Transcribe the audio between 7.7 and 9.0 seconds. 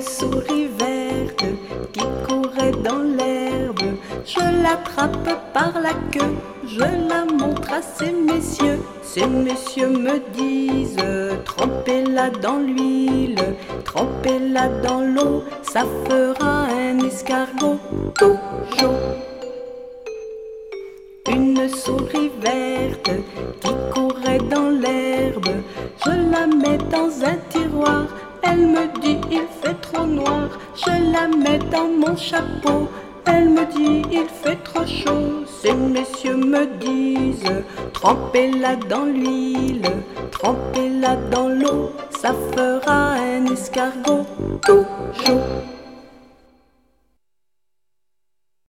à ces messieurs.